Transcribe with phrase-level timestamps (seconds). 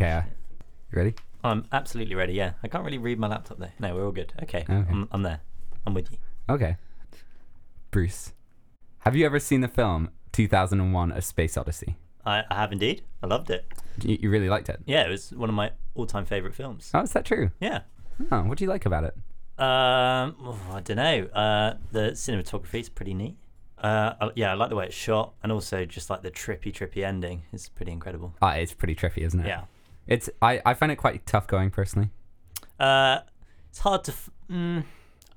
[0.00, 0.22] Okay, uh,
[0.92, 1.14] you ready?
[1.44, 2.32] I'm absolutely ready.
[2.32, 3.68] Yeah, I can't really read my laptop though.
[3.78, 4.32] No, we're all good.
[4.44, 4.72] Okay, Okay.
[4.72, 5.40] I'm, I'm there.
[5.86, 6.16] I'm with you.
[6.48, 6.76] Okay.
[7.90, 8.32] Bruce,
[9.00, 11.96] have you ever seen the film 2001: A Space Odyssey?
[12.24, 13.02] I, I have indeed.
[13.22, 13.66] I loved it.
[14.02, 14.80] You, you really liked it.
[14.86, 16.90] Yeah, it was one of my all-time favorite films.
[16.94, 17.50] Oh, is that true?
[17.60, 17.80] Yeah.
[18.32, 19.14] Oh, what do you like about it?
[19.62, 21.24] Um, oh, I don't know.
[21.34, 23.36] Uh, the cinematography is pretty neat.
[23.76, 26.72] Uh, I- yeah, I like the way it's shot, and also just like the trippy,
[26.72, 28.34] trippy ending is pretty incredible.
[28.40, 29.46] Ah, it's pretty trippy, isn't it?
[29.46, 29.64] Yeah.
[30.10, 32.10] It's I, I find it quite tough going personally.
[32.78, 33.20] Uh,
[33.70, 34.12] it's hard to.
[34.12, 34.84] F- mm,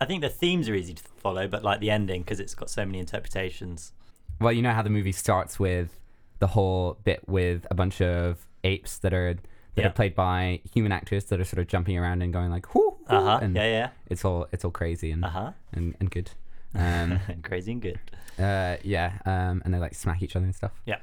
[0.01, 2.69] I think the themes are easy to follow, but like the ending because it's got
[2.69, 3.93] so many interpretations.
[4.41, 5.99] Well, you know how the movie starts with
[6.39, 9.87] the whole bit with a bunch of apes that are that Yeah.
[9.87, 12.81] are played by human actors that are sort of jumping around and going like whoo,
[13.09, 13.39] whoo," Uh huh.
[13.41, 13.89] and Yeah, yeah.
[14.07, 15.51] it's all it's all crazy and Uh huh.
[15.71, 16.31] and, and good.
[16.75, 17.99] Um, Crazy and good.
[18.39, 20.71] uh, yeah, um, and they like smack each other and stuff.
[20.87, 20.97] Yeah.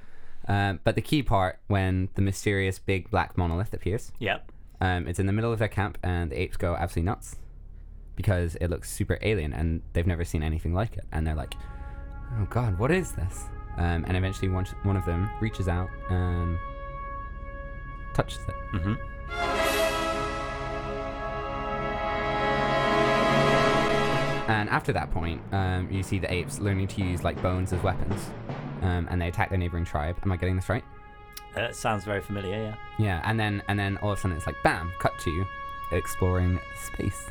[0.48, 4.50] Um, but the key part when the mysterious big black monolith appears, Yep.
[4.80, 7.36] um, it's in the middle of their camp and the apes go absolutely nuts
[8.16, 11.54] because it looks super alien and they've never seen anything like it and they're like,
[12.38, 13.44] oh god, what is this?
[13.76, 16.58] Um, and eventually one one of them reaches out and
[18.14, 18.54] touches it.
[18.74, 20.00] Mm-hmm.
[24.48, 27.80] And after that point, um, you see the apes learning to use like bones as
[27.84, 28.30] weapons,
[28.82, 30.16] um, and they attack their neighboring tribe.
[30.22, 30.84] Am I getting this right?
[31.56, 32.56] Uh, sounds very familiar.
[32.56, 32.74] Yeah.
[32.98, 35.44] Yeah, and then and then all of a sudden it's like bam, cut to
[35.92, 37.28] exploring space.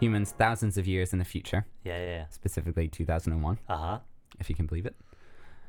[0.00, 2.04] Humans thousands of years in the future, Yeah, yeah.
[2.06, 2.24] yeah.
[2.30, 3.98] specifically 2001, Uh huh.
[4.40, 4.96] if you can believe it.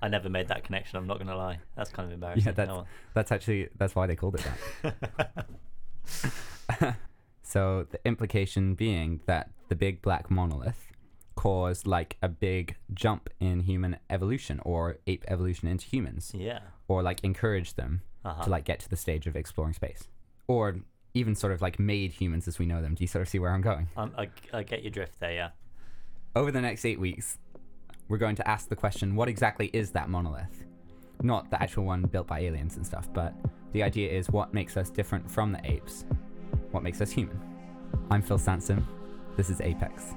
[0.02, 0.98] I never made that connection.
[0.98, 1.60] I'm not gonna lie.
[1.78, 2.46] That's kind of embarrassing.
[2.48, 4.48] Yeah, that's No that's actually that's why they called it
[4.82, 5.46] that.
[7.44, 10.88] So the implication being that the big black monolith
[11.36, 16.60] caused like a big jump in human evolution or ape evolution into humans, yeah.
[16.88, 18.44] or like encouraged them Uh-huh.
[18.46, 20.04] to like get to the stage of exploring space,
[20.48, 20.78] or
[21.14, 22.96] even sort of like made humans as we know them.
[22.96, 23.88] Do you sort of see where I'm going?
[23.98, 25.34] Um, I, I get your drift there.
[25.34, 25.50] Yeah.
[26.36, 27.38] Over the next eight weeks,
[28.08, 30.64] we're going to ask the question: What exactly is that monolith?
[31.22, 33.34] Not the actual one built by aliens and stuff, but
[33.74, 36.06] the idea is what makes us different from the apes,
[36.74, 37.40] what makes us human.
[38.10, 38.86] I'm Phil Sansom.
[39.38, 40.16] This is Apex.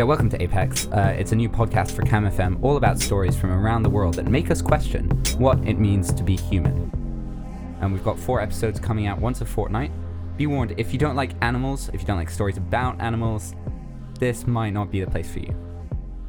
[0.00, 0.86] Yeah, welcome to Apex.
[0.86, 4.14] Uh, it's a new podcast for Cam FM, all about stories from around the world
[4.14, 6.90] that make us question what it means to be human.
[7.82, 9.92] And we've got four episodes coming out once a fortnight.
[10.38, 13.54] Be warned, if you don't like animals, if you don't like stories about animals,
[14.18, 15.54] this might not be the place for you.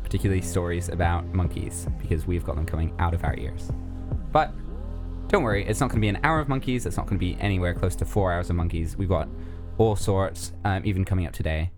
[0.03, 3.71] Particularly stories about monkeys, because we've got them coming out of our ears.
[4.33, 4.53] But
[5.29, 6.85] don't worry, it's not going to be an hour of monkeys.
[6.85, 8.97] It's not going to be anywhere close to four hours of monkeys.
[8.97, 9.29] We've got
[9.77, 11.71] all sorts, um, even coming up today.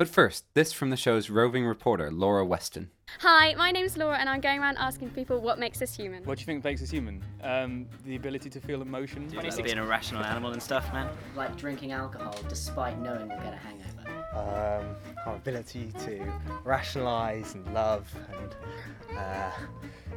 [0.00, 2.88] But first, this from the show's roving reporter, Laura Weston.
[3.18, 6.24] Hi, my name's Laura, and I'm going around asking people what makes us human.
[6.24, 7.22] What do you think makes us human?
[7.42, 9.30] Um, the ability to feel emotion.
[9.34, 11.10] Like being a rational animal and stuff, man.
[11.36, 14.80] like drinking alcohol despite knowing we'll get a hangover.
[14.80, 14.96] um,
[15.26, 16.32] our ability to
[16.64, 19.50] rationalise and love and uh,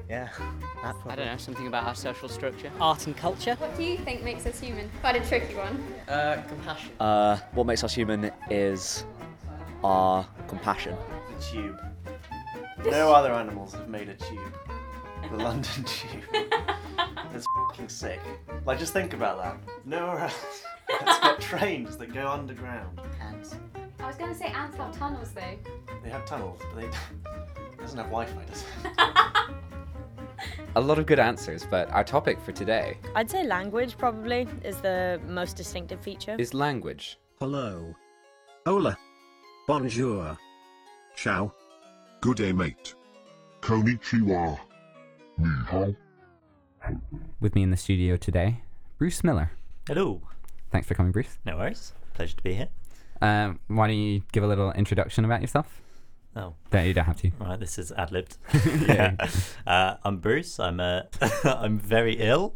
[0.10, 0.30] yeah,
[0.82, 2.72] that I don't know, something about our social structure.
[2.80, 3.56] Art and culture.
[3.56, 4.90] What do you think makes us human?
[5.02, 5.84] Quite a tricky one.
[6.08, 6.92] Uh, compassion.
[7.02, 9.04] Uh, what makes us human is
[9.84, 10.96] our compassion.
[11.38, 11.82] The tube.
[12.86, 14.54] No other animals have made a tube.
[15.32, 16.24] The London tube.
[17.34, 18.20] It's fucking sick.
[18.66, 19.58] Like, just think about that.
[19.86, 23.00] Nowhere else has got trains that go underground.
[23.22, 23.56] Ants.
[24.00, 25.58] I was going to say ants have tunnels though.
[26.04, 29.56] They have tunnels, but they it doesn't have Wi-Fi, does it?
[30.76, 34.78] A lot of good answers, but our topic for today I'd say language probably is
[34.82, 36.36] the most distinctive feature.
[36.38, 37.18] is language.
[37.40, 37.96] Hello.
[38.66, 38.98] Hola.
[39.68, 40.38] Bonjour.
[41.16, 41.52] Ciao.
[42.22, 42.96] Good day, mate.
[43.62, 44.60] Konnichiwa.
[45.38, 45.96] Ni hao.
[47.40, 48.62] With me in the studio today,
[48.98, 49.52] Bruce Miller.
[49.88, 50.22] Hello.
[50.72, 51.38] Thanks for coming, Bruce.
[51.46, 51.94] No worries.
[52.14, 52.68] Pleasure to be here.
[53.22, 55.80] Um, why don't you give a little introduction about yourself?
[56.36, 57.32] Oh, No, you don't have to.
[57.40, 57.60] all right.
[57.60, 58.38] This is ad libbed.
[58.88, 59.16] Yeah.
[59.68, 60.60] uh, I'm Bruce.
[60.60, 61.04] I'm uh,
[61.46, 62.54] I'm very ill.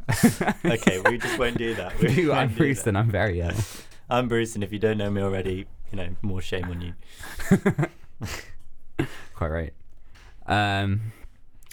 [0.65, 1.97] okay, we just won't do that.
[2.01, 2.87] We You, won't I'm do Bruce, that.
[2.89, 3.53] and I'm very ill.
[4.09, 6.93] I'm Bruce, and if you don't know me already, you know, more shame on you.
[9.35, 9.73] Quite right.
[10.45, 11.11] Um,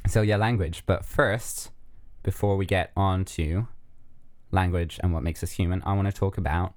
[0.06, 0.82] so yeah, language.
[0.86, 1.70] But first,
[2.22, 3.68] before we get on to
[4.50, 6.74] language and what makes us human, I want to talk about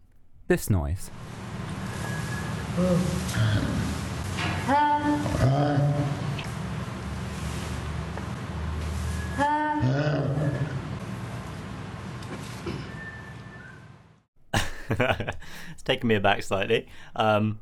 [0.48, 1.12] this noise.
[15.72, 16.88] it's taken me aback slightly.
[17.16, 17.60] Um,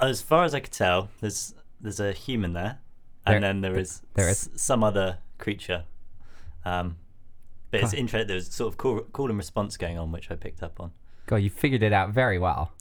[0.00, 2.78] as far as I could tell, there's there's a human there,
[3.26, 4.48] and There- then there is there is.
[4.54, 5.84] s- some other creature.
[6.64, 6.96] Um,
[7.70, 7.98] but it's Huh.
[7.98, 8.28] interesting.
[8.28, 10.92] There's sort of call, call and response going on, which I picked up on.
[11.26, 12.72] God, you figured it out very well.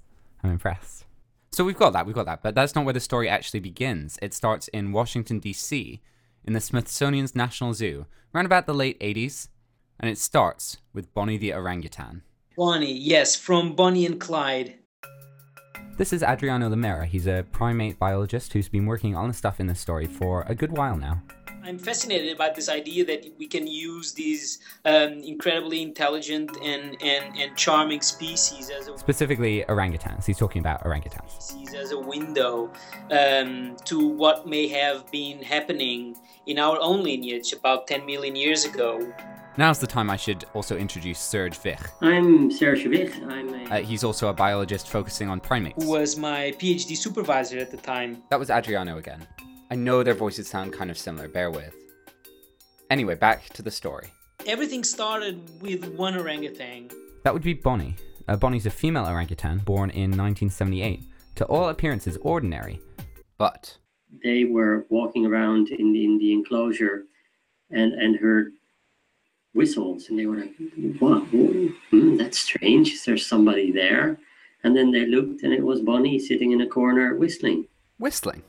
[0.43, 1.05] I'm impressed.
[1.51, 4.17] So we've got that, we've got that, but that's not where the story actually begins.
[4.21, 6.01] It starts in Washington, D.C.,
[6.43, 9.49] in the Smithsonian's National Zoo, around about the late 80s,
[9.99, 12.23] and it starts with Bonnie the orangutan.
[12.55, 14.75] Bonnie, yes, from Bonnie and Clyde.
[15.97, 17.05] This is Adriano Lameira.
[17.05, 20.53] He's a primate biologist who's been working on the stuff in this story for a
[20.53, 21.23] good while now.
[21.63, 27.35] I'm fascinated about this idea that we can use these um, incredibly intelligent and, and,
[27.37, 30.25] and charming species as a Specifically, orangutans.
[30.25, 31.73] He's talking about orangutans.
[31.73, 32.71] as a window
[33.09, 38.65] um, to what may have been happening in our own lineage about 10 million years
[38.65, 38.99] ago.
[39.55, 41.77] Now's the time I should also introduce Serge Wich.
[42.01, 43.13] I'm Serge Wich.
[43.31, 45.83] I'm a Uh, he's also a biologist focusing on primates.
[45.83, 48.23] Who was my PhD supervisor at the time.
[48.31, 49.27] That was Adriano again.
[49.69, 51.75] I know their voices sound kind of similar, bear with.
[52.89, 54.07] Anyway, back to the story.
[54.47, 56.89] Everything started with one orangutan.
[57.23, 57.95] That would be Bonnie.
[58.27, 61.03] Uh, Bonnie's a female orangutan born in 1978.
[61.35, 62.79] To all appearances, ordinary.
[63.37, 63.77] But
[64.23, 67.03] they were walking around in the in the enclosure
[67.69, 68.53] and and heard
[69.53, 70.53] whistles and they were like
[70.99, 74.17] wow hmm, that's strange is there somebody there
[74.63, 77.65] and then they looked and it was bonnie sitting in a corner whistling
[77.99, 78.41] whistling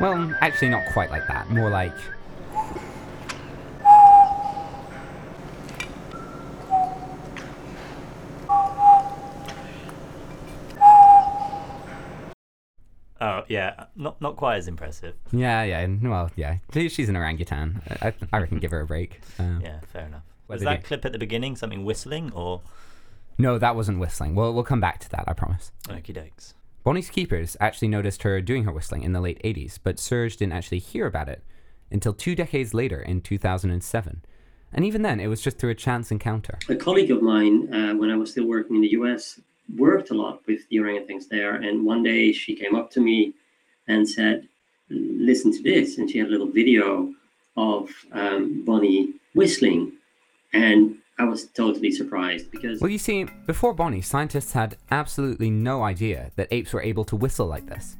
[0.00, 1.50] Well, actually, not quite like that.
[1.50, 1.96] More like.
[13.48, 15.14] Yeah, not not quite as impressive.
[15.32, 15.86] Yeah, yeah.
[16.02, 16.58] Well, yeah.
[16.72, 17.80] She- She's an orangutan.
[18.02, 19.20] I, I reckon give her a break.
[19.38, 20.22] Um, Yeah, fair enough.
[20.48, 22.60] Was that they- clip at the beginning something whistling or?
[23.38, 24.34] No, that wasn't whistling.
[24.34, 25.70] Well, we'll come back to that, I promise.
[25.88, 26.54] Okie dokes.
[26.84, 30.54] Bonnie's keepers actually noticed her doing her whistling in the late 80s, but Serge didn't
[30.54, 31.42] actually hear about it
[31.90, 34.24] until two decades later in 2007.
[34.72, 36.58] And even then, it was just through a chance encounter.
[36.68, 39.38] a colleague of mine uh, when i was still working in the us
[39.76, 43.34] worked a lot with the orangutans there and one day she came up to me
[43.86, 44.48] and said
[44.90, 47.12] listen to this and she had a little video
[47.56, 49.92] of um, bonnie whistling
[50.52, 55.82] and i was totally surprised because Well, you see, before Bonnie, scientists had absolutely no
[55.82, 57.96] idea that apes were able to whistle like this.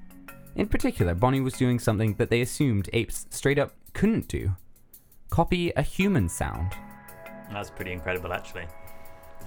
[0.54, 4.52] In particular, Bonnie was doing something that they assumed apes straight up couldn't do
[5.30, 6.72] copy a human sound.
[7.52, 8.66] That's pretty incredible, actually.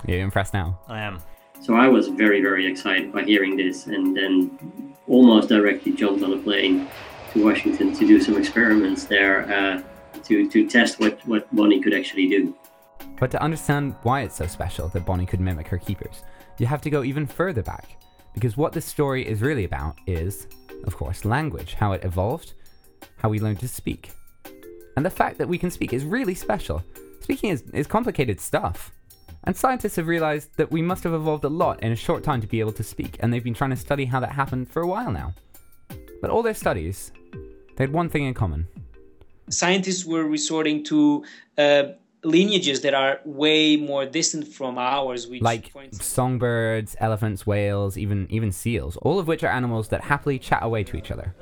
[0.08, 0.80] Are you impressed now?
[0.88, 1.20] I am.
[1.62, 6.34] So I was very, very excited by hearing this and then almost directly jumped on
[6.34, 6.88] a plane
[7.34, 9.84] to Washington to do some experiments there uh,
[10.24, 12.56] to, to test what, what Bonnie could actually do.
[13.20, 16.24] But to understand why it's so special that Bonnie could mimic her keepers,
[16.58, 17.98] you have to go even further back.
[18.34, 20.48] Because what this story is really about is,
[20.86, 22.54] of course, language, how it evolved,
[23.18, 24.12] how we learned to speak.
[24.96, 26.84] And the fact that we can speak is really special.
[27.20, 28.92] Speaking is, is complicated stuff.
[29.44, 32.42] And scientists have realized that we must have evolved a lot in a short time
[32.42, 34.82] to be able to speak, and they've been trying to study how that happened for
[34.82, 35.34] a while now.
[36.22, 37.12] But all their studies,
[37.76, 38.68] they had one thing in common.
[39.50, 41.26] Scientists were resorting to
[41.58, 41.84] uh,
[42.24, 48.28] lineages that are way more distant from ours, which, like instance, songbirds, elephants, whales, even
[48.30, 51.34] even seals, all of which are animals that happily chat away to each other.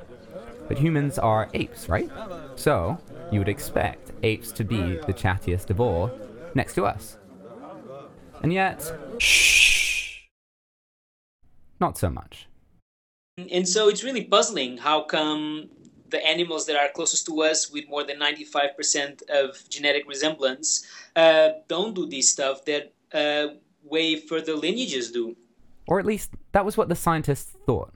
[0.66, 2.10] But humans are apes, right?
[2.56, 2.98] So
[3.30, 6.10] you would expect apes to be the chattiest of all,
[6.54, 7.16] next to us.
[8.42, 10.20] And yet, shh,
[11.80, 12.46] not so much.
[13.50, 15.68] and so it's really puzzling how come
[16.08, 20.84] the animals that are closest to us with more than 95% of genetic resemblance
[21.16, 23.54] uh, don't do this stuff that uh,
[23.84, 25.36] way further lineages do
[25.86, 27.92] Or at least that was what the scientists thought.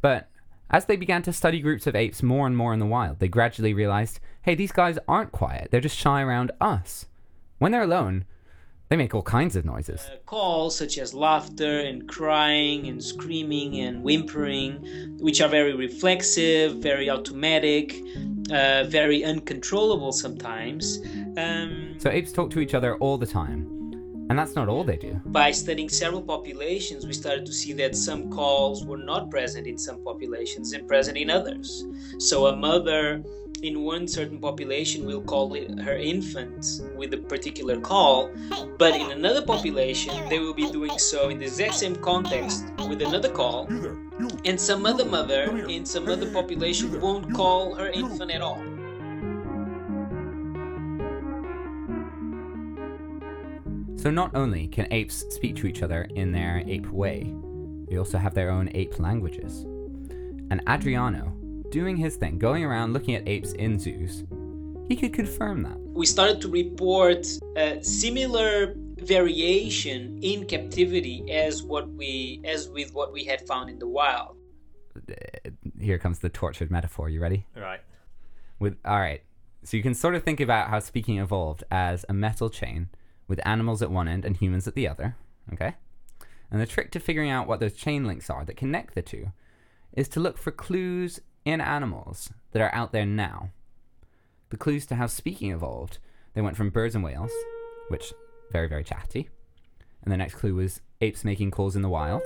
[0.00, 0.28] But
[0.70, 3.28] as they began to study groups of apes more and more in the wild, they
[3.28, 7.06] gradually realized hey, these guys aren't quiet, they're just shy around us.
[7.58, 8.24] When they're alone,
[8.90, 10.10] they make all kinds of noises.
[10.26, 14.72] calls such as laughter and crying and screaming and whimpering
[15.20, 17.94] which are very reflexive very automatic
[18.52, 20.98] uh, very uncontrollable sometimes
[21.38, 23.79] um, So apes talk to each other all the time.
[24.30, 25.20] And that's not all they do.
[25.26, 29.76] By studying several populations, we started to see that some calls were not present in
[29.76, 31.84] some populations and present in others.
[32.18, 33.24] So a mother
[33.64, 38.30] in one certain population will call it her infant with a particular call,
[38.78, 43.02] but in another population they will be doing so in the exact same context with
[43.02, 43.66] another call,
[44.44, 48.62] and some other mother in some other population won't call her infant at all.
[54.00, 57.34] So not only can apes speak to each other in their ape way,
[57.86, 59.66] they also have their own ape languages.
[60.50, 61.36] And Adriano,
[61.68, 64.24] doing his thing, going around looking at apes in zoos,
[64.88, 65.78] he could confirm that.
[65.78, 67.26] We started to report
[67.58, 73.78] uh, similar variation in captivity as what we as with what we had found in
[73.78, 74.34] the wild.
[75.78, 77.10] Here comes the tortured metaphor.
[77.10, 77.44] You ready?
[77.54, 77.82] Right.
[78.60, 79.22] With all right.
[79.62, 82.88] So you can sort of think about how speaking evolved as a metal chain
[83.30, 85.16] with animals at one end and humans at the other.
[85.54, 85.76] Okay?
[86.50, 89.32] And the trick to figuring out what those chain links are that connect the two
[89.94, 93.50] is to look for clues in animals that are out there now.
[94.50, 95.98] The clues to how speaking evolved,
[96.34, 97.30] they went from birds and whales,
[97.88, 98.12] which
[98.52, 99.30] very very chatty.
[100.02, 102.22] And the next clue was apes making calls in the wild.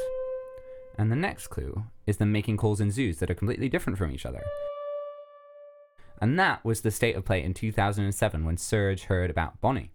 [0.96, 4.10] And the next clue is them making calls in zoos that are completely different from
[4.10, 4.42] each other.
[6.20, 9.93] And that was the state of play in 2007 when Serge heard about Bonnie.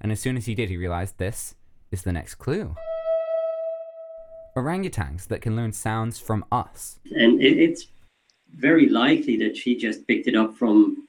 [0.00, 1.54] And as soon as he did, he realized this
[1.90, 2.74] is the next clue.
[4.56, 6.98] Orangutans that can learn sounds from us.
[7.14, 7.86] And it, it's
[8.54, 11.04] very likely that she just picked it up from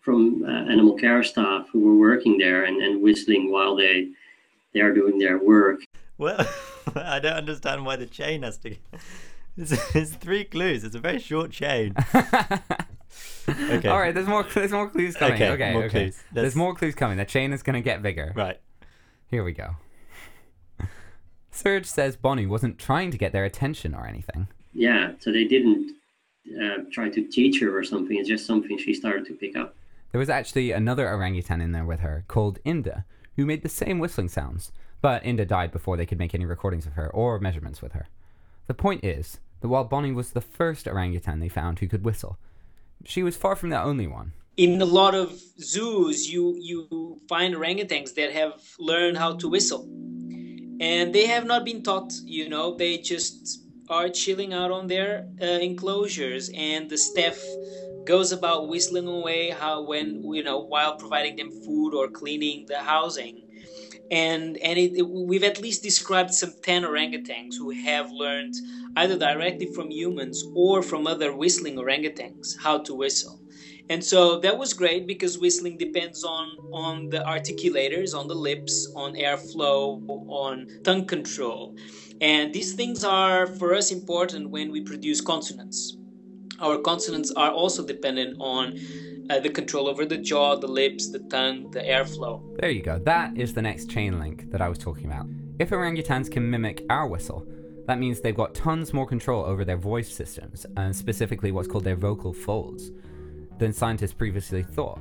[0.00, 4.08] from uh, animal care staff who were working there and, and whistling while they
[4.72, 5.80] they are doing their work.
[6.16, 6.46] Well,
[6.94, 8.74] I don't understand why the chain has to.
[9.58, 10.84] It's, it's three clues.
[10.84, 11.94] It's a very short chain.
[12.14, 13.88] okay.
[13.88, 14.44] All right, there's more.
[14.54, 15.34] There's more clues coming.
[15.34, 16.04] Okay, Okay, more okay.
[16.04, 16.22] clues.
[16.32, 17.16] There's more clues coming.
[17.18, 18.32] The chain is gonna get bigger.
[18.34, 18.60] Right.
[19.30, 19.76] Here we go.
[21.50, 24.48] Serge says Bonnie wasn't trying to get their attention or anything.
[24.72, 25.90] Yeah, so they didn't
[26.62, 28.16] uh, try to teach her or something.
[28.16, 29.74] It's just something she started to pick up.
[30.12, 33.04] There was actually another orangutan in there with her called Indah,
[33.36, 34.72] who made the same whistling sounds,
[35.02, 38.08] but Indah died before they could make any recordings of her or measurements with her.
[38.68, 42.38] The point is that while Bonnie was the first orangutan they found who could whistle,
[43.04, 44.32] she was far from the only one.
[44.56, 49.84] In a lot of zoos, you you find orangutans that have learned how to whistle,
[50.80, 52.12] and they have not been taught.
[52.24, 57.38] You know, they just are chilling out on their uh, enclosures, and the staff
[58.04, 62.78] goes about whistling away how when you know while providing them food or cleaning the
[62.78, 63.47] housing
[64.10, 68.54] and and it, it- we've at least described some 10 orangutans who have learned
[68.96, 73.40] either directly from humans or from other whistling orangutans how to whistle.
[73.88, 78.86] And so that was great because whistling depends on on the articulators on the lips
[78.94, 81.74] on airflow on tongue control.
[82.20, 85.96] And these things are for us important when we produce consonants
[86.60, 88.78] our consonants are also dependent on
[89.30, 92.42] uh, the control over the jaw, the lips, the tongue, the airflow.
[92.60, 92.98] There you go.
[92.98, 95.26] That is the next chain link that I was talking about.
[95.58, 97.46] If orangutans can mimic our whistle,
[97.86, 101.84] that means they've got tons more control over their voice systems, and specifically what's called
[101.84, 102.90] their vocal folds,
[103.58, 105.00] than scientists previously thought.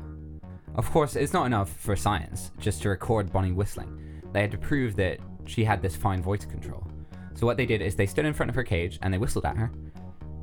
[0.75, 4.21] Of course, it's not enough for science just to record Bonnie whistling.
[4.31, 6.87] They had to prove that she had this fine voice control.
[7.33, 9.45] So what they did is they stood in front of her cage and they whistled
[9.45, 9.71] at her,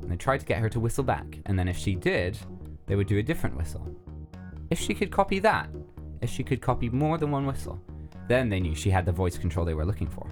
[0.05, 2.37] and they tried to get her to whistle back, and then if she did,
[2.85, 3.87] they would do a different whistle.
[4.69, 5.67] If she could copy that,
[6.21, 7.81] if she could copy more than one whistle,
[8.27, 10.29] then they knew she had the voice control they were looking for.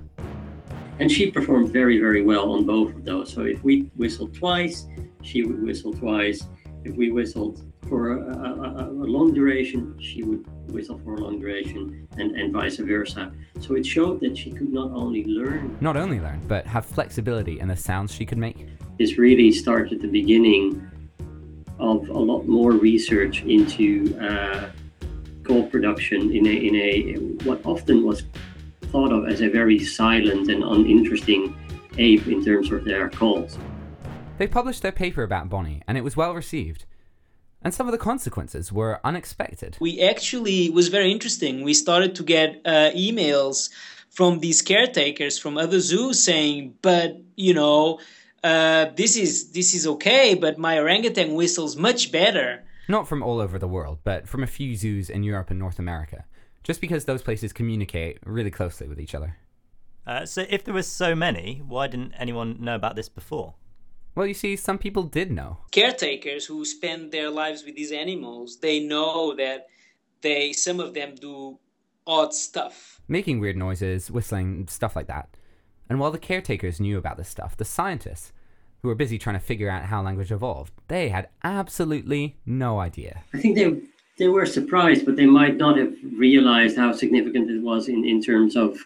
[1.00, 3.34] And she performed very, very well on both of those.
[3.34, 4.86] So if we whistled twice,
[5.24, 6.46] she would whistle twice.
[6.84, 11.40] If we whistled for a, a, a, long duration, she would whistle for a long
[11.40, 13.32] duration, and, and vice versa.
[13.60, 17.60] So it showed that she could not only learn, Not only learn, but have flexibility
[17.60, 18.68] in the sounds she could make.
[18.98, 20.90] This really started the beginning
[21.80, 24.70] of a lot more research into uh,
[25.44, 27.14] call production in a, in a
[27.46, 28.24] what often was
[28.92, 31.56] thought of as a very silent and uninteresting
[31.98, 33.58] ape in terms of their calls.
[34.38, 36.86] They published their paper about Bonnie, and it was well received.
[37.62, 39.78] And some of the consequences were unexpected.
[39.80, 41.64] We actually it was very interesting.
[41.64, 43.70] We started to get uh, emails
[44.10, 48.00] from these caretakers from other zoos saying, "But you know,
[48.44, 53.40] uh, this is this is okay, but my orangutan whistles much better." Not from all
[53.40, 56.26] over the world, but from a few zoos in Europe and North America,
[56.64, 59.38] just because those places communicate really closely with each other.
[60.06, 63.56] Uh, so if there were so many, why didn't anyone know about this before?
[64.16, 65.60] Well, you see, some people did know.
[65.72, 69.68] Caretakers who spend their lives with these animals, they know that
[70.22, 71.58] they some of them do
[72.06, 73.00] odd stuff.
[73.08, 75.30] making weird noises, whistling, stuff like that.
[75.90, 78.32] And while the caretakers knew about this stuff, the scientists,
[78.82, 83.22] who were busy trying to figure out how language evolved, they had absolutely no idea.
[83.34, 83.82] I think they
[84.20, 88.22] they were surprised, but they might not have realized how significant it was in, in
[88.22, 88.78] terms of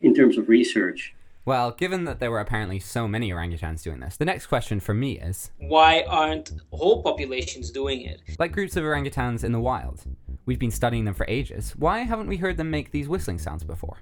[0.00, 1.14] in terms of research.
[1.46, 4.94] Well, given that there were apparently so many orangutans doing this, the next question for
[4.94, 8.20] me is Why aren't whole populations doing it?
[8.38, 10.04] like groups of orangutans in the wild.
[10.46, 11.74] We've been studying them for ages.
[11.76, 13.98] Why haven't we heard them make these whistling sounds before?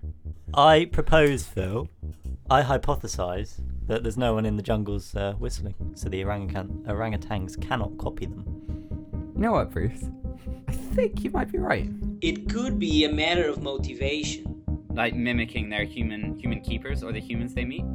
[0.54, 1.88] I propose, Phil.
[2.52, 3.54] I hypothesize
[3.86, 8.26] that there's no one in the jungles uh, whistling, so the orangutan orangutans cannot copy
[8.26, 8.44] them.
[9.34, 10.04] You know what, Bruce?
[10.68, 11.88] I think you might be right.
[12.20, 14.62] It could be a matter of motivation.
[14.90, 17.86] Like mimicking their human human keepers or the humans they meet?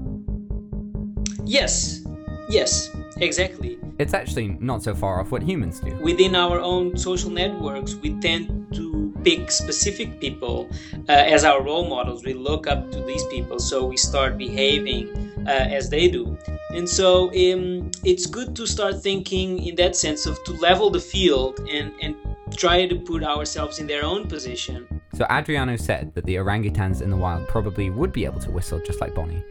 [1.46, 2.04] Yes,
[2.50, 3.78] yes, exactly.
[4.00, 5.96] It's actually not so far off what humans do.
[5.98, 10.70] Within our own social networks, we tend to pick specific people
[11.10, 12.24] uh, as our role models.
[12.24, 15.10] We look up to these people, so we start behaving
[15.48, 16.38] uh, as they do.
[16.70, 21.00] And so um, it's good to start thinking in that sense of to level the
[21.00, 22.16] field and, and
[22.56, 24.88] try to put ourselves in their own position.
[25.16, 28.80] So Adriano said that the orangutans in the wild probably would be able to whistle
[28.86, 29.44] just like Bonnie,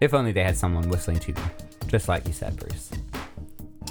[0.00, 1.50] if only they had someone whistling to them,
[1.86, 2.90] just like you said, Bruce.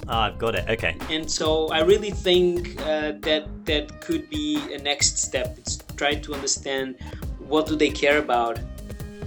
[0.08, 0.68] Ah, I've got it.
[0.68, 0.98] Okay.
[1.10, 5.56] And so I really think uh, that that could be a next step.
[5.58, 6.96] It's try to understand
[7.38, 8.60] what do they care about.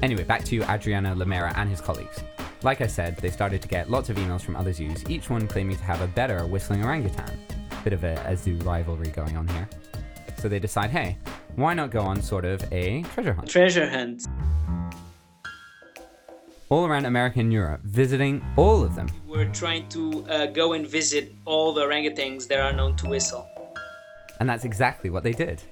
[0.03, 2.25] Anyway, back to Adriano Lameira and his colleagues.
[2.65, 5.47] Like I said, they started to get lots of emails from other zoos, each one
[5.47, 7.39] claiming to have a better whistling orangutan.
[7.85, 9.69] Bit of a, a zoo rivalry going on here.
[10.39, 11.19] So they decide, hey,
[11.55, 13.49] why not go on sort of a treasure hunt?
[13.49, 14.27] Treasure hunt.
[16.73, 19.07] All around America and Europe, visiting all of them.
[19.26, 23.47] We're trying to uh, go and visit all the orangutans that are known to whistle.
[24.41, 25.62] And that's exactly what they did.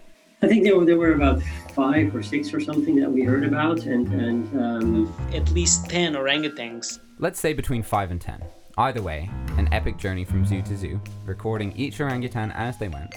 [0.43, 1.41] I think there were there were about
[1.75, 6.17] five or six or something that we heard about, and and um, At least 10
[6.17, 6.99] orangutans.
[7.19, 8.45] Let's say between 5 and 10.
[8.77, 13.15] Either way, an epic journey from zoo to zoo, recording each orangutan as they went.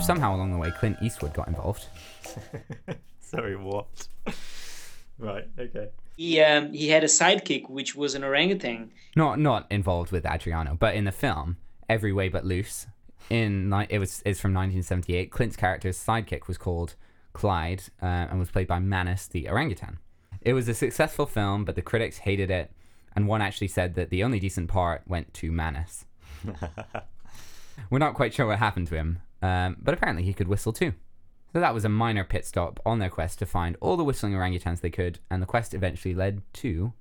[0.00, 1.86] Somehow along the way, Clint Eastwood got involved.
[3.20, 3.86] Sorry, what?
[5.18, 5.48] Right.
[5.58, 5.88] Okay.
[6.16, 8.90] He, um, he had a sidekick, which was an orangutan.
[9.14, 12.86] Not not involved with Adriano, but in the film Every Way But Loose,
[13.30, 15.30] in it was is from 1978.
[15.30, 16.94] Clint's character's sidekick was called
[17.32, 19.98] Clyde uh, and was played by Manis the orangutan.
[20.40, 22.72] It was a successful film, but the critics hated it,
[23.14, 26.04] and one actually said that the only decent part went to Manis.
[27.90, 30.94] We're not quite sure what happened to him, um, but apparently he could whistle too.
[31.52, 34.34] So that was a minor pit stop on their quest to find all the whistling
[34.34, 36.92] orangutans they could, and the quest eventually led to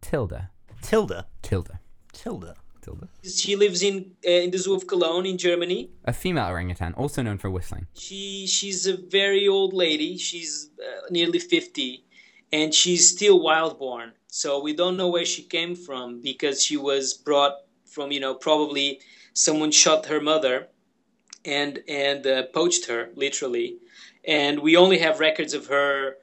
[0.00, 0.50] Tilda.
[0.82, 1.26] Tilda.
[1.42, 1.80] Tilda.
[2.12, 2.54] Tilda.
[2.82, 3.08] Tilda.
[3.22, 5.90] She lives in uh, in the zoo of Cologne in Germany.
[6.06, 7.86] A female orangutan, also known for whistling.
[7.94, 10.16] She she's a very old lady.
[10.16, 12.04] She's uh, nearly 50
[12.52, 14.12] and she's still wildborn.
[14.28, 18.34] So we don't know where she came from because she was brought from, you know,
[18.34, 19.00] probably
[19.34, 20.68] someone shot her mother
[21.44, 23.76] and and uh, poached her literally.
[24.30, 26.14] And we only have records of her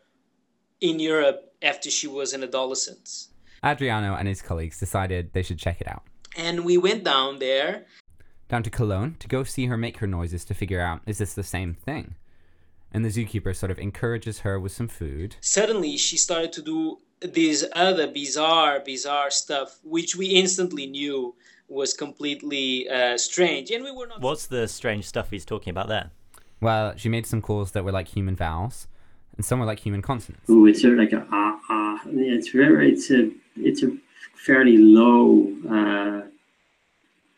[0.80, 3.28] in Europe after she was an adolescent.
[3.66, 6.04] Adriano and his colleagues decided they should check it out.
[6.38, 7.86] And we went down there
[8.48, 11.34] Down to Cologne to go see her make her noises to figure out is this
[11.34, 12.16] the same thing?
[12.94, 15.36] And the zookeeper sort of encourages her with some food.
[15.42, 21.36] suddenly she started to do this other bizarre, bizarre stuff, which we instantly knew
[21.68, 23.70] was completely uh, strange.
[23.72, 24.22] And we were not.
[24.22, 26.12] What's the strange stuff he's talking about there?
[26.62, 28.88] Well, she made some calls that were like human vowels,
[29.36, 30.50] and some were like human consonants.
[30.50, 32.02] ooh, it's sort of like a ah ah.
[32.08, 33.96] It's very it's a it's a
[34.36, 36.28] fairly low uh,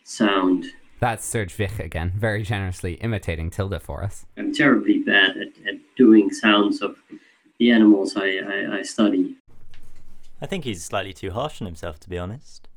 [0.04, 0.66] sound.
[1.00, 4.26] That's Serge Wich again, very generously imitating Tilda for us.
[4.38, 6.98] I'm terribly bad at, at doing sounds of
[7.58, 9.36] the animals I, I, I study.
[10.42, 12.68] I think he's slightly too harsh on himself, to be honest.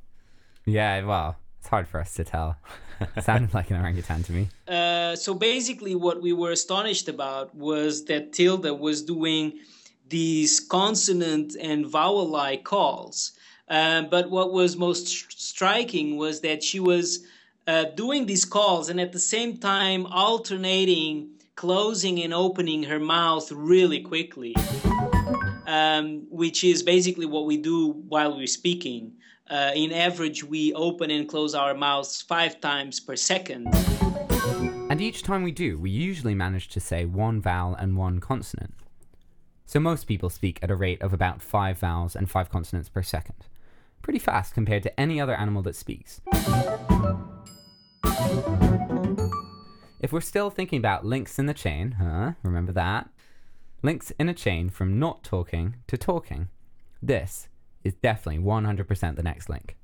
[0.65, 2.57] Yeah, well, it's hard for us to tell.
[3.21, 4.49] Sounded like an orangutan to me.
[4.69, 9.53] Uh, so basically, what we were astonished about was that Tilda was doing
[10.09, 13.33] these consonant and vowel like calls.
[13.69, 17.25] Um, but what was most st- striking was that she was
[17.67, 23.51] uh, doing these calls and at the same time alternating closing and opening her mouth
[23.53, 24.55] really quickly,
[25.67, 29.13] um, which is basically what we do while we're speaking.
[29.53, 33.69] Uh, in average, we open and close our mouths five times per second.
[34.89, 38.73] And each time we do, we usually manage to say one vowel and one consonant.
[39.67, 43.03] So most people speak at a rate of about five vowels and five consonants per
[43.03, 43.45] second.
[44.01, 46.23] Pretty fast compared to any other animal that speaks.
[50.01, 52.33] If we're still thinking about links in the chain, huh?
[52.43, 53.11] Remember that?
[53.83, 56.49] links in a chain from not talking to talking.
[57.03, 57.49] This
[57.85, 59.77] is definitely 100% the next link.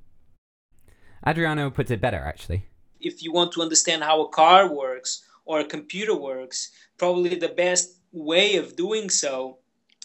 [1.27, 2.67] Adriano puts it better, actually.
[3.01, 7.49] If you want to understand how a car works or a computer works, probably the
[7.49, 9.59] best way of doing so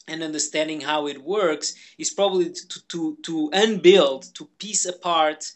[0.07, 5.51] and understanding how it works is probably to, to, to unbuild, to piece apart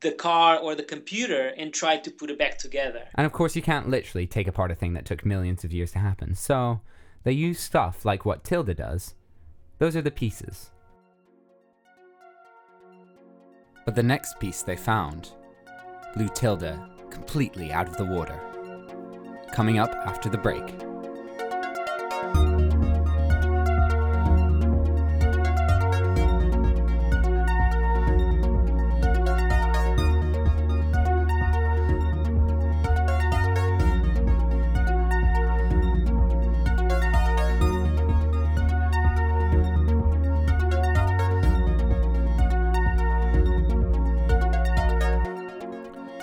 [0.00, 3.04] the car or the computer and try to put it back together.
[3.14, 5.92] And of course, you can't literally take apart a thing that took millions of years
[5.92, 6.34] to happen.
[6.34, 6.80] So
[7.22, 9.14] they use stuff like what Tilda does.
[9.78, 10.71] Those are the pieces.
[13.84, 15.30] But the next piece they found
[16.14, 18.40] blew Tilda completely out of the water.
[19.52, 20.64] Coming up after the break.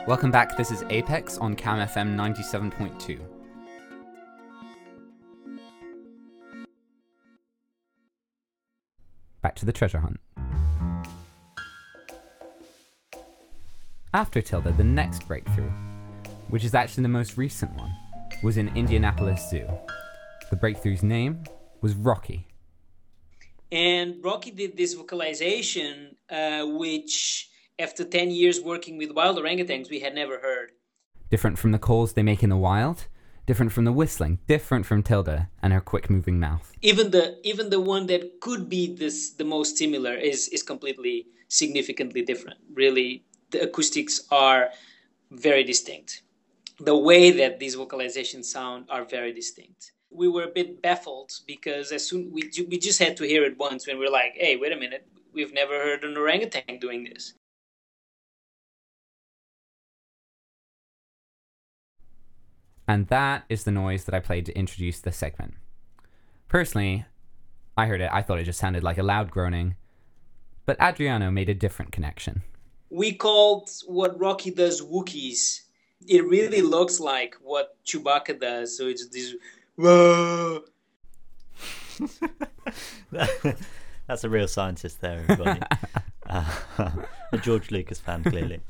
[0.09, 0.57] Welcome back.
[0.57, 3.19] This is Apex on Cam FM 97.2.
[9.43, 10.19] Back to the treasure hunt.
[14.11, 15.69] After Tilda, the next breakthrough,
[16.47, 17.93] which is actually the most recent one,
[18.41, 19.69] was in Indianapolis Zoo.
[20.49, 21.43] The breakthrough's name
[21.81, 22.47] was Rocky.
[23.71, 27.48] And Rocky did this vocalization, uh, which
[27.79, 30.73] after 10 years working with wild orangutans, we had never heard.
[31.29, 33.07] Different from the calls they make in the wild,
[33.45, 36.73] different from the whistling, different from Tilda and her quick moving mouth.
[36.81, 41.27] Even the even the one that could be this the most similar is is completely
[41.47, 42.59] significantly different.
[42.73, 44.69] Really, the acoustics are
[45.31, 46.23] very distinct.
[46.79, 49.93] The way that these vocalizations sound are very distinct.
[50.11, 53.57] We were a bit baffled because as soon we we just had to hear it
[53.57, 57.03] once when we were like, "Hey, wait a minute, we've never heard an orangutan doing
[57.03, 57.33] this."
[62.89, 65.53] And that is the noise that I played to introduce the segment.
[66.47, 67.05] Personally,
[67.77, 69.75] I heard it, I thought it just sounded like a loud groaning,
[70.65, 72.41] but Adriano made a different connection.
[72.89, 75.65] We called what Rocky does Wookiees.
[76.07, 79.35] It really looks like what Chewbacca does, so it's this.
[84.07, 85.61] That's a real scientist there, everybody.
[86.27, 86.51] uh,
[87.31, 88.61] a George Lucas fan, clearly.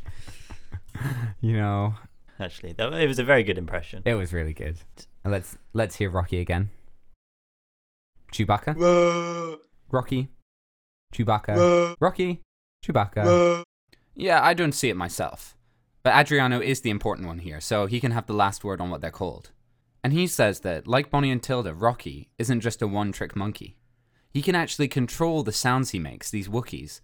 [1.39, 1.93] You know,
[2.39, 4.01] Actually, that, it was a very good impression.
[4.05, 4.77] it was really good.
[5.23, 6.69] And let's let's hear Rocky again.
[8.31, 9.57] Chewbacca.
[9.91, 10.29] Rocky.
[11.13, 11.95] Chewbacca.
[11.99, 12.41] Rocky.
[12.85, 13.63] Chewbacca.
[14.15, 15.55] Yeah, I don't see it myself.
[16.03, 18.89] But Adriano is the important one here, so he can have the last word on
[18.89, 19.51] what they're called.
[20.03, 23.75] And he says that, like Bonnie and Tilda, Rocky isn't just a one trick monkey.
[24.31, 27.01] He can actually control the sounds he makes, these Wookiees,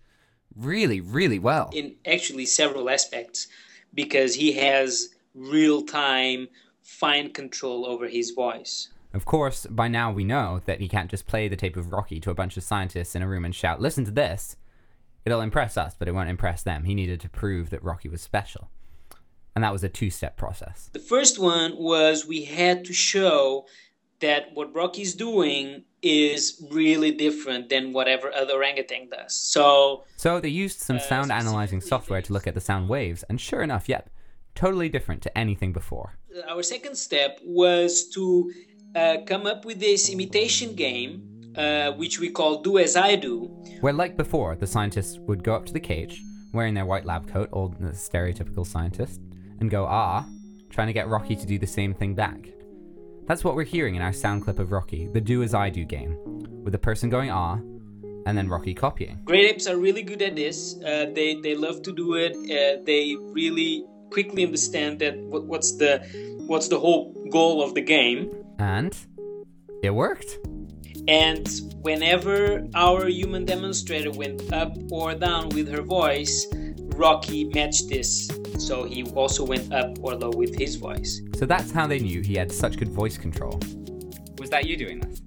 [0.56, 1.72] really, really well.
[1.74, 3.48] in actually several aspects
[3.94, 6.48] because he has real time
[6.82, 8.90] fine control over his voice.
[9.14, 12.20] Of course, by now we know that he can't just play the tape of Rocky
[12.20, 14.58] to a bunch of scientists in a room and shout, listen to this.
[15.26, 16.84] It'll impress us, but it won't impress them.
[16.84, 18.70] He needed to prove that Rocky was special.
[19.56, 20.90] And that was a two step process.
[20.94, 23.66] The first one was we had to show
[24.20, 29.36] that what Rocky's doing is really different than whatever other orangutan does.
[29.36, 33.24] So So they used some uh, sound analyzing software to look at the sound waves,
[33.30, 34.10] and sure enough, yep,
[34.56, 36.18] totally different to anything before.
[36.50, 38.52] our second step was to
[38.96, 43.48] uh, come up with this imitation game, uh, which we call Do As I Do.
[43.82, 46.22] Where, like before, the scientists would go up to the cage,
[46.54, 49.22] wearing their white lab coat, old the stereotypical scientist,
[49.60, 50.26] and go ah,
[50.70, 52.50] trying to get Rocky to do the same thing back.
[53.28, 55.84] That's what we're hearing in our sound clip of Rocky, the Do As I Do
[55.84, 56.18] game,
[56.64, 57.60] with the person going ah,
[58.26, 59.22] and then Rocky copying.
[59.26, 60.76] Great apes are really good at this.
[60.84, 62.34] Uh, they they love to do it.
[62.36, 63.86] Uh, they really
[64.16, 65.94] quickly understand that what, what's the
[66.48, 68.32] what's the whole goal of the game.
[68.60, 68.96] And
[69.84, 70.32] it worked.
[71.10, 71.46] And
[71.82, 76.48] whenever our human demonstrator went up or down with her voice,
[77.06, 78.30] Rocky matched this.
[78.58, 81.22] So he also went up or low with his voice.
[81.38, 83.60] So that's how they knew he had such good voice control.
[84.40, 85.22] Was that you doing this?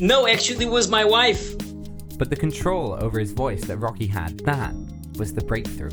[0.00, 1.44] No, actually, it was my wife.
[2.16, 4.72] But the control over his voice that Rocky had, that
[5.18, 5.90] was the breakthrough.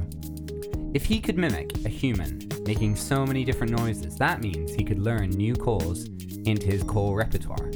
[0.95, 4.97] If he could mimic a human making so many different noises, that means he could
[4.97, 6.05] learn new calls
[6.45, 7.69] into his call repertoire.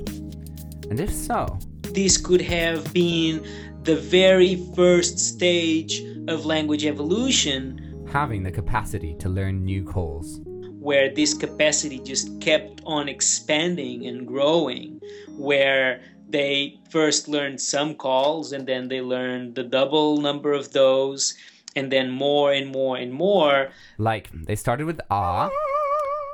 [0.89, 1.59] And if so,
[1.93, 3.45] This could have been
[3.83, 10.39] the very first stage of language evolution having the capacity to learn new calls.
[10.79, 15.01] where this capacity just kept on expanding and growing,
[15.35, 21.33] where they first learned some calls and then they learned the double number of those
[21.75, 23.69] and then more and more and more.
[23.97, 25.49] Like they started with ah,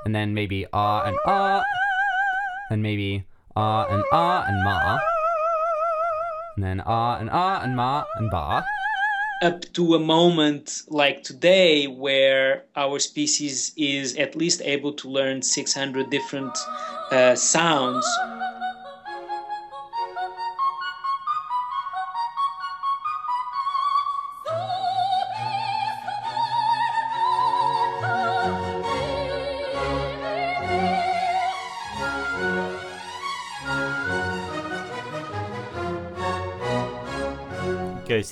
[0.06, 1.64] and then maybe ah and ah,
[2.70, 5.00] and maybe ah and ah and ma,
[6.56, 8.66] and then ah and ah and ma and ba.
[9.42, 15.42] Up to a moment like today, where our species is at least able to learn
[15.42, 16.58] 600 different
[17.12, 18.08] uh, sounds.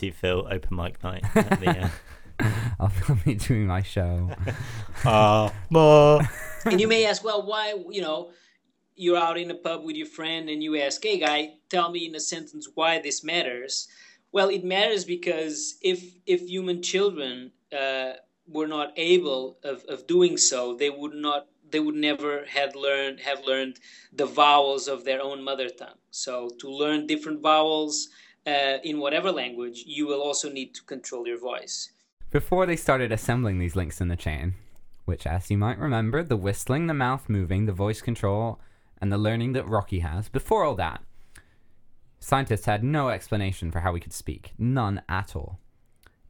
[0.04, 1.24] Go see Phil open mic night.
[1.36, 1.90] At the, uh...
[2.80, 4.30] I'll, I'll be doing my show.
[5.06, 6.22] Ah, ma.
[6.66, 8.32] and you may ask, well, why, you know,
[8.96, 12.06] you're out in a pub with your friend and you ask, hey, guy, tell me
[12.06, 13.90] in a sentence why this matters.
[14.32, 18.14] Well, it matters because if if human children uh,
[18.48, 23.20] were not able of, of doing so, they would not they would never had learned
[23.20, 23.80] have learned
[24.14, 26.00] the vowels of their own mother tongue.
[26.12, 28.08] So to learn different vowels
[28.46, 31.90] uh, in whatever language, you will also need to control your voice.
[32.32, 34.56] Before they started assembling these links in the chain,
[35.06, 38.60] which, as you might remember, the whistling, the mouth moving, the voice control,
[39.02, 41.02] and the learning that Rocky has, before all that,
[42.20, 44.54] scientists had no explanation for how we could speak.
[44.58, 45.60] None at all.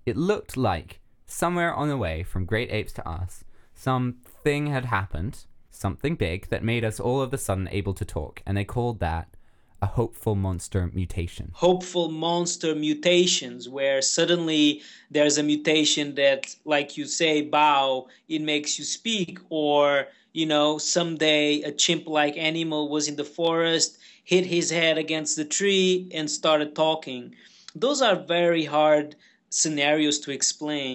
[0.05, 5.45] It looked like somewhere on the way from great apes to us, something had happened,
[5.71, 8.99] something big that made us all of a sudden able to talk, and they called
[8.99, 9.35] that
[9.83, 11.51] a hopeful monster mutation.
[11.53, 18.79] Hopeful monster mutations, where suddenly there's a mutation that, like you say, bow, it makes
[18.79, 24.45] you speak, or, you know, someday a chimp like animal was in the forest, hit
[24.45, 27.35] his head against the tree, and started talking.
[27.75, 29.17] Those are very hard
[29.49, 30.93] scenarios to explain.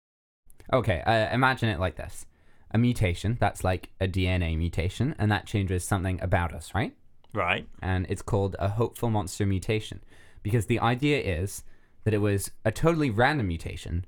[0.72, 2.24] Okay, uh, imagine it like this
[2.70, 6.94] a mutation, that's like a DNA mutation, and that changes something about us, right?
[7.33, 7.67] Right.
[7.83, 10.01] And it's called a hopeful monster mutation
[10.43, 11.62] because the idea is
[12.05, 14.05] that it was a totally random mutation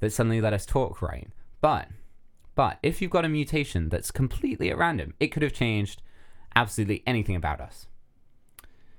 [0.00, 1.28] that suddenly let us talk right.
[1.60, 1.88] But
[2.54, 6.02] but if you've got a mutation that's completely at random, it could have changed
[6.54, 7.86] absolutely anything about us.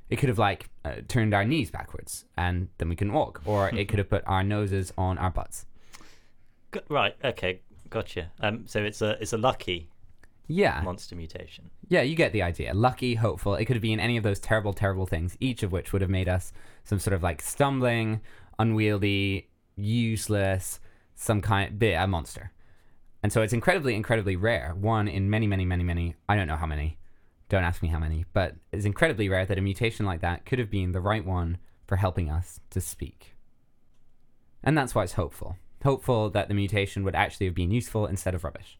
[0.10, 3.70] It could have like uh, turned our knees backwards and then we couldn't walk, or
[3.74, 5.66] it could have put our noses on our butts.
[6.90, 7.16] Right.
[7.24, 7.62] Okay.
[7.90, 8.32] Gotcha.
[8.40, 8.66] Um.
[8.68, 9.90] So it's a it's a lucky
[10.48, 10.82] Yeah.
[10.82, 11.72] monster mutation.
[11.88, 12.74] Yeah, you get the idea.
[12.74, 13.56] Lucky, hopeful.
[13.56, 16.12] It could have been any of those terrible, terrible things, each of which would have
[16.12, 16.54] made us
[16.84, 18.22] some sort of like stumbling,
[18.60, 20.80] unwieldy, useless,
[21.16, 22.52] some kind bit a monster.
[23.24, 24.74] And so it's incredibly, incredibly rare.
[24.76, 26.16] One in many, many, many, many.
[26.30, 27.00] I don't know how many.
[27.50, 28.26] Don't ask me how many.
[28.34, 31.58] But it's incredibly rare that a mutation like that could have been the right one
[31.88, 33.36] for helping us to speak.
[34.64, 35.58] And that's why it's hopeful.
[35.84, 38.80] Hopeful that the mutation would actually have been useful instead of rubbish.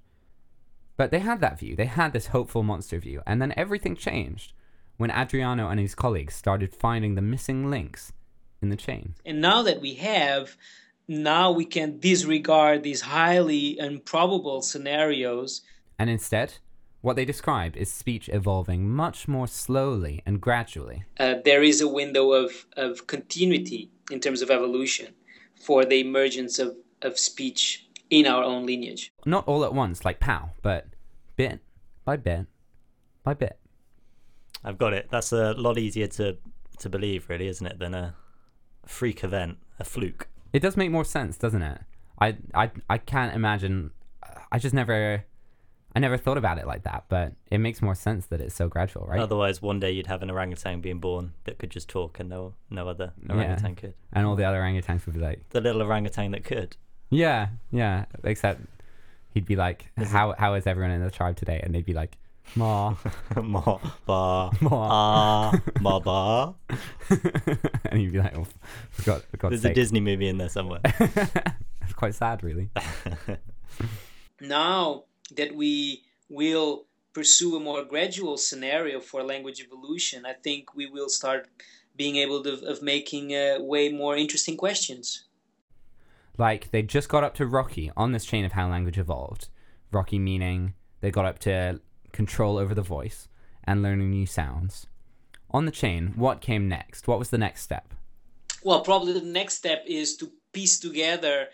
[0.98, 1.76] But they had that view.
[1.76, 3.22] They had this hopeful monster view.
[3.26, 4.54] And then everything changed
[4.98, 8.14] when Adriano and his colleagues started finding the missing links
[8.62, 9.16] in the chain.
[9.26, 10.56] And now that we have,
[11.08, 15.62] now we can disregard these highly improbable scenarios.
[16.00, 16.56] And instead,
[17.02, 21.04] what they describe is speech evolving much more slowly and gradually.
[21.20, 25.14] Uh, there is a window of, of continuity in terms of evolution
[25.62, 29.14] for the emergence of, of speech in our own lineage.
[29.26, 30.88] Not all at once, like pow, but
[31.36, 31.60] bit
[32.04, 32.48] by bit
[33.24, 33.58] by bit.
[34.64, 35.08] I've got it.
[35.12, 36.38] That's a lot easier to
[36.80, 38.16] to believe, really, isn't it, than a
[38.86, 40.28] freak event, a fluke.
[40.54, 41.82] It does make more sense, doesn't it?
[42.20, 43.92] I, I, I can't imagine.
[44.52, 45.26] I just never,
[45.96, 47.06] I never thought about it like that.
[47.10, 49.20] But it makes more sense that it's so gradual, right?
[49.20, 52.54] Otherwise, one day you'd have an orangutan being born that could just talk, and no
[52.70, 53.94] no other orangutan could.
[54.14, 56.78] And all the other orangutans would be like, The little orangutan that could.
[57.16, 58.06] Yeah, yeah.
[58.24, 58.62] Except
[59.34, 61.60] he'd be like, how how is everyone in the tribe today?
[61.64, 62.18] And they'd be like,
[62.56, 62.96] ma,
[63.36, 66.56] ma, ba, ma, ah, ma, ba.
[67.90, 68.48] and he'd be like, oh,
[68.92, 69.72] for God, for God's There's sake.
[69.72, 70.82] a Disney movie in there somewhere.
[70.84, 72.70] it's quite sad, really.
[74.42, 75.04] Now
[75.36, 81.10] that we will pursue a more gradual scenario for language evolution, I think we will
[81.10, 81.48] start
[81.96, 85.25] being able to of making uh, way more interesting questions.
[86.38, 89.50] Like they just got up to Rocky on this chain of how language evolved.
[89.92, 91.80] Rocky meaning they got up to
[92.12, 93.28] control over the voice
[93.64, 94.88] and learning new sounds.
[95.52, 97.08] On the chain, what came next?
[97.08, 97.94] What was the next step?
[98.64, 101.48] Well, probably the next step is to piece together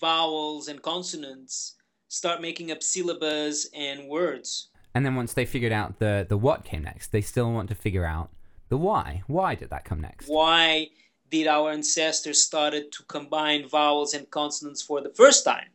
[0.00, 1.76] vowels and consonants
[2.08, 4.68] start making up syllables and words.
[4.94, 7.74] And then once they figured out the the what came next, they still want to
[7.74, 8.30] figure out
[8.68, 9.22] the why.
[9.26, 10.28] Why did that come next?
[10.28, 10.88] Why
[11.30, 15.68] did our ancestors started to combine vowels and consonants for the first time?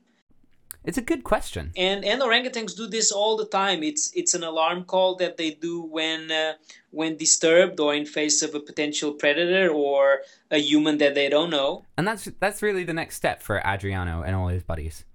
[0.84, 1.72] It's a good question.
[1.78, 3.84] And and orangutans do this all the time.
[3.84, 6.54] It's it's an alarm call that they do when uh,
[6.92, 11.50] when disturbed or in face of a potential predator or a human that they don't
[11.50, 11.86] know.
[11.98, 15.06] And that's that's really the next step for Adriano and all his buddies.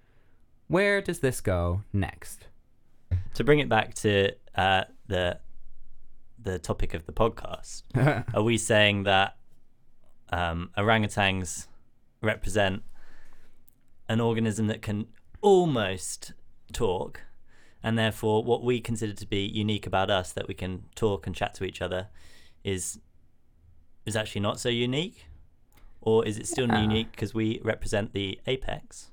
[0.68, 2.46] Where does this go next?
[3.34, 5.38] To bring it back to uh, the
[6.38, 7.82] the topic of the podcast,
[8.34, 9.37] are we saying that
[10.30, 11.66] um, orangutans
[12.22, 12.82] represent
[14.08, 15.06] an organism that can
[15.40, 16.32] almost
[16.72, 17.22] talk,
[17.82, 21.34] and therefore what we consider to be unique about us that we can talk and
[21.36, 22.08] chat to each other
[22.64, 22.98] is
[24.06, 25.26] is actually not so unique,
[26.00, 26.80] or is it still Yeah.
[26.82, 29.10] unique because we represent the apex?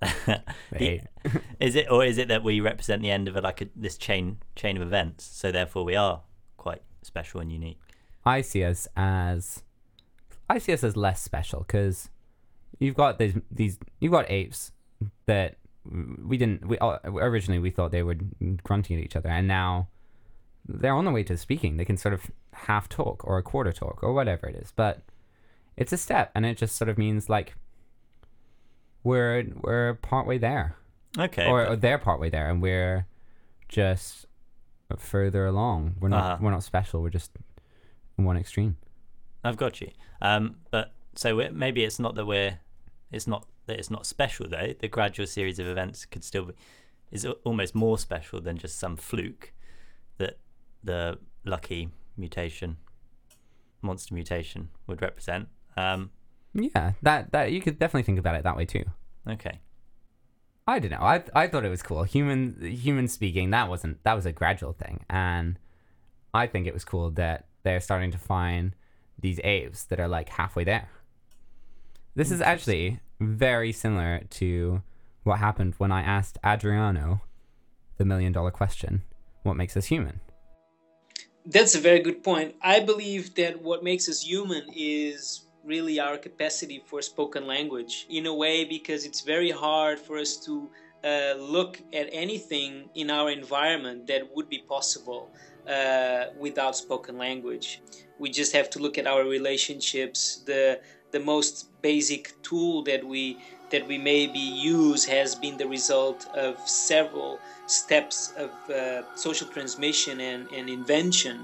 [0.72, 1.02] The-
[1.60, 3.96] is it or is it that we represent the end of a, like a, this
[3.96, 5.24] chain chain of events?
[5.24, 6.22] So therefore we are
[6.56, 7.78] quite special and unique.
[8.24, 9.62] I see us as
[10.54, 12.08] I see us as less special because
[12.78, 14.72] you've got these these you've got apes
[15.26, 18.16] that we didn't we uh, originally we thought they were
[18.62, 19.88] grunting at each other and now
[20.68, 21.76] they're on the way to speaking.
[21.76, 25.00] They can sort of half talk or a quarter talk or whatever it is but
[25.76, 27.54] it's a step and it just sort of means like
[29.02, 30.76] we're we're partway there.
[31.18, 33.06] Okay, or, but- or they're partway there and we're
[33.68, 34.26] just
[34.98, 35.96] further along.
[36.00, 36.38] We're not Uh-huh.
[36.42, 37.32] we're not special we're just
[38.16, 38.76] one extreme
[39.44, 39.90] I've got you.
[40.20, 42.58] Um, but so maybe it's not that we're,
[43.10, 44.74] it's not that it's not special though.
[44.78, 46.54] The gradual series of events could still be,
[47.10, 49.52] is almost more special than just some fluke
[50.18, 50.38] that
[50.82, 52.76] the lucky mutation,
[53.82, 55.48] monster mutation would represent.
[55.76, 56.10] Um,
[56.54, 58.84] Yeah, that that you could definitely think about it that way too.
[59.28, 59.60] okay.
[60.66, 60.98] I don't know.
[61.00, 62.04] I I thought it was cool.
[62.04, 65.58] Human human speaking, that wasn't that was a gradual thing, and
[66.32, 68.76] I think it was cool that they're starting to find
[69.18, 70.88] these apes that are like halfway there.
[72.14, 74.82] This is actually very similar to
[75.22, 77.22] what happened when I asked Adriano
[77.96, 79.02] the million dollar question:
[79.42, 80.20] What makes us human?
[81.44, 82.54] That's a very good point.
[82.62, 88.26] I believe that what makes us human is really our capacity for spoken language in
[88.26, 90.68] a way because it's very hard for us to
[91.04, 95.30] uh, look at anything in our environment that would be possible
[95.68, 97.80] uh, without spoken language.
[98.22, 100.20] We just have to look at our relationships.
[100.50, 100.62] The
[101.16, 103.24] the most basic tool that we
[103.72, 104.44] that we maybe
[104.78, 106.52] use has been the result of
[106.92, 111.36] several steps of uh, social transmission and, and invention,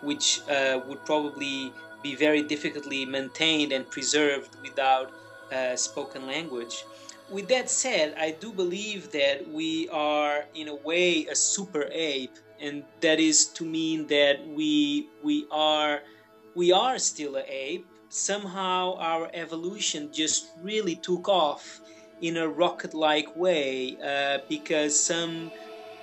[0.00, 5.08] which uh, would probably be very difficultly maintained and preserved without
[5.52, 6.84] uh, spoken language.
[7.30, 12.36] With that said, I do believe that we are, in a way, a super ape,
[12.60, 16.00] and that is to mean that we we are
[16.54, 17.86] we are still an ape.
[18.08, 21.80] Somehow, our evolution just really took off
[22.20, 25.50] in a rocket-like way uh, because some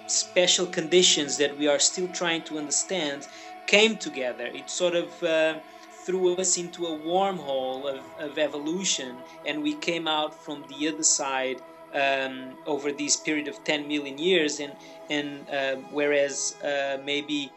[0.08, 3.28] special conditions that we are still trying to understand
[3.68, 4.46] came together.
[4.46, 5.60] It sort of uh,
[6.06, 11.04] threw us into a wormhole of, of evolution, and we came out from the other
[11.04, 11.62] side
[11.94, 14.60] um, over this period of 10 million years.
[14.60, 14.74] And,
[15.10, 17.52] and uh, whereas uh, maybe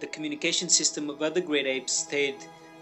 [0.00, 2.36] the communication system of other great apes stayed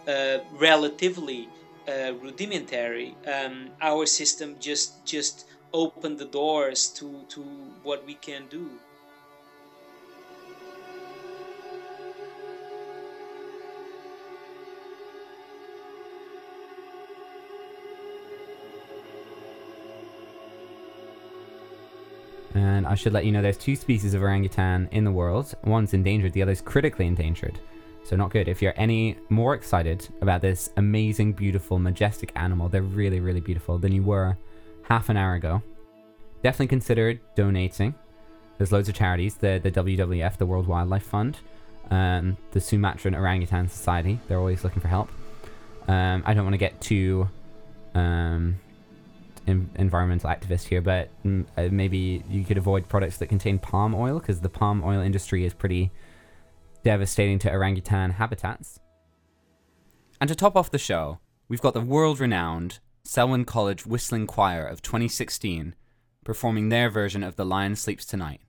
[0.07, 1.49] uh, relatively
[1.89, 7.41] uh, rudimentary, um, our system just just opened the doors to, to
[7.83, 8.81] what we can do.
[22.61, 25.55] And I should let you know there's two species of orangutan in the world.
[25.65, 27.59] One's endangered, the other's critically endangered.
[28.05, 28.49] So not good.
[28.49, 33.79] If you're any more excited about this amazing, beautiful, majestic animal, they're really, really beautiful
[33.79, 34.37] than you were
[34.83, 35.63] half an hour ago.
[36.43, 37.95] Definitely consider donating.
[38.59, 39.37] There's loads of charities.
[39.37, 41.39] The the WWF, the World Wildlife Fund,
[41.91, 44.19] um, the Sumatran Orangutan Society.
[44.29, 45.09] They're always looking for help.
[45.89, 47.27] Um, I don't want to get too
[47.95, 48.61] um,
[49.47, 54.19] environmental activist here, but mm, uh, maybe you could avoid products that contain palm oil
[54.19, 55.91] because the palm oil industry is pretty
[56.83, 58.81] devastating to orangutan habitats.
[60.21, 64.67] And to top off the show, we've got the world renowned Selwyn College Whistling Choir
[64.67, 65.75] of 2016
[66.25, 68.41] performing their version of The Lion Sleeps Tonight.